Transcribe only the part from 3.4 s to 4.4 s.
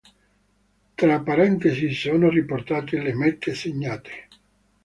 segnate.